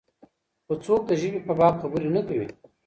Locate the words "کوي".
2.27-2.47